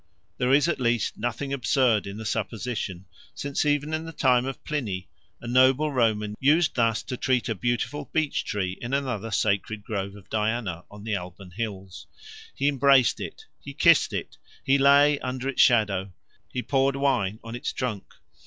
[0.39, 3.05] There is at least nothing absurd in the supposition,
[3.35, 5.07] since even in the time of Pliny
[5.39, 10.15] a noble Roman used thus to treat a beautiful beech tree in another sacred grove
[10.15, 12.07] of Diana on the Alban hills.
[12.55, 16.11] He embraced it, he kissed it, he lay under its shadow,
[16.51, 18.05] he poured wine on its trunk.